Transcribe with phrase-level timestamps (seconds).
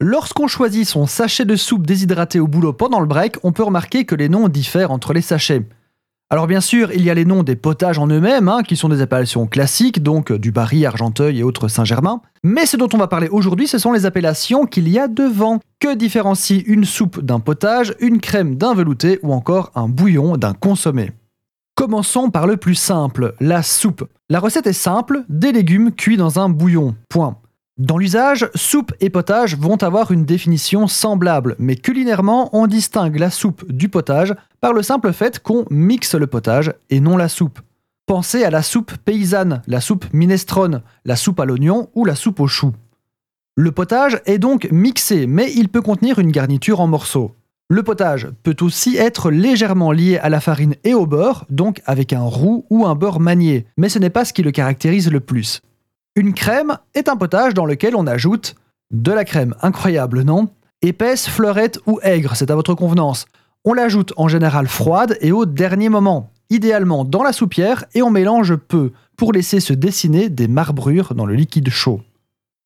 [0.00, 4.04] Lorsqu'on choisit son sachet de soupe déshydraté au boulot pendant le break, on peut remarquer
[4.04, 5.66] que les noms diffèrent entre les sachets.
[6.30, 8.88] Alors bien sûr, il y a les noms des potages en eux-mêmes, hein, qui sont
[8.88, 12.20] des appellations classiques, donc du Barry, Argenteuil et autres Saint-Germain.
[12.44, 15.58] Mais ce dont on va parler aujourd'hui, ce sont les appellations qu'il y a devant.
[15.80, 20.54] Que différencie une soupe d'un potage, une crème d'un velouté ou encore un bouillon d'un
[20.54, 21.10] consommé?
[21.74, 24.08] Commençons par le plus simple, la soupe.
[24.30, 26.94] La recette est simple, des légumes cuits dans un bouillon.
[27.08, 27.38] Point.
[27.78, 33.30] Dans l'usage, soupe et potage vont avoir une définition semblable, mais culinairement, on distingue la
[33.30, 37.60] soupe du potage par le simple fait qu'on mixe le potage et non la soupe.
[38.06, 42.40] Pensez à la soupe paysanne, la soupe minestrone, la soupe à l'oignon ou la soupe
[42.40, 42.72] au chou.
[43.54, 47.36] Le potage est donc mixé, mais il peut contenir une garniture en morceaux.
[47.68, 52.12] Le potage peut aussi être légèrement lié à la farine et au beurre, donc avec
[52.12, 55.20] un roux ou un beurre manié, mais ce n'est pas ce qui le caractérise le
[55.20, 55.60] plus.
[56.18, 58.56] Une crème est un potage dans lequel on ajoute
[58.90, 60.48] de la crème, incroyable, non?
[60.82, 63.26] Épaisse, fleurette ou aigre, c'est à votre convenance.
[63.64, 68.10] On l'ajoute en général froide et au dernier moment, idéalement dans la soupière et on
[68.10, 72.00] mélange peu pour laisser se dessiner des marbrures dans le liquide chaud.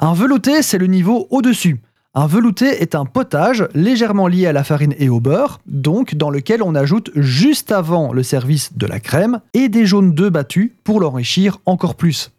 [0.00, 1.82] Un velouté, c'est le niveau au-dessus.
[2.14, 6.30] Un velouté est un potage légèrement lié à la farine et au beurre, donc dans
[6.30, 10.72] lequel on ajoute juste avant le service de la crème et des jaunes d'œufs battus
[10.84, 12.30] pour l'enrichir encore plus.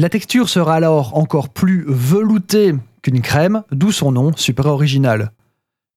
[0.00, 5.30] La texture sera alors encore plus veloutée qu'une crème, d'où son nom super original.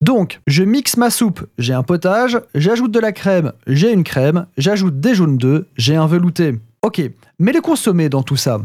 [0.02, 4.46] Donc, je mixe ma soupe, j'ai un potage, j'ajoute de la crème, j'ai une crème,
[4.58, 6.60] j'ajoute des jaunes d'œufs, j'ai un velouté.
[6.82, 7.02] Ok,
[7.40, 8.60] mais le consommé dans tout ça?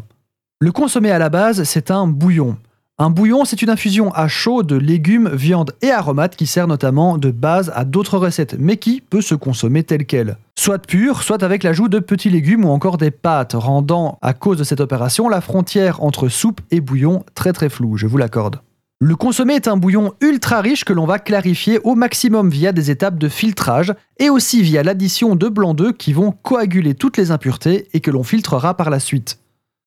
[0.58, 2.56] Le consommé à la base, c'est un bouillon.
[2.98, 7.16] Un bouillon, c'est une infusion à chaud de légumes, viande et aromates qui sert notamment
[7.16, 10.36] de base à d'autres recettes, mais qui peut se consommer tel quel.
[10.58, 14.58] Soit pur, soit avec l'ajout de petits légumes ou encore des pâtes, rendant à cause
[14.58, 18.60] de cette opération la frontière entre soupe et bouillon très très floue, je vous l'accorde.
[19.00, 22.90] Le consommé est un bouillon ultra riche que l'on va clarifier au maximum via des
[22.90, 27.30] étapes de filtrage et aussi via l'addition de blancs d'œufs qui vont coaguler toutes les
[27.30, 29.38] impuretés et que l'on filtrera par la suite.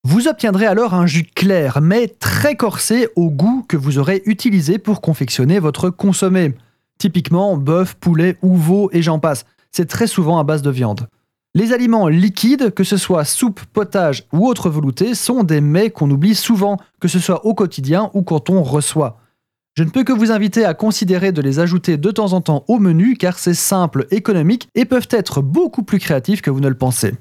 [0.06, 4.78] Vous obtiendrez alors un jus clair mais très corsé au goût que vous aurez utilisé
[4.78, 6.56] pour confectionner votre consommé.
[6.98, 9.44] Typiquement bœuf, poulet ou veau et j'en passe.
[9.72, 11.08] C'est très souvent à base de viande.
[11.54, 16.10] Les aliments liquides, que ce soit soupe, potage ou autre velouté, sont des mets qu'on
[16.10, 19.20] oublie souvent, que ce soit au quotidien ou quand on reçoit.
[19.78, 22.66] Je ne peux que vous inviter à considérer de les ajouter de temps en temps
[22.68, 26.70] au menu car c'est simple, économique et peuvent être beaucoup plus créatifs que vous ne
[26.70, 27.14] le pensez.